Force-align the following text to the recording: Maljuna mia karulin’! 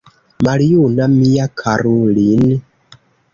Maljuna 0.45 1.05
mia 1.17 1.45
karulin’! 1.61 2.43